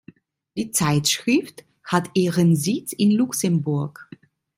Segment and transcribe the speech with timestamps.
[0.57, 4.09] Die Zeitschrift hat ihren Sitz in Luxemburg.